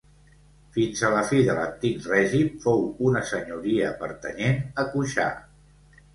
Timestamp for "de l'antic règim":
1.49-2.49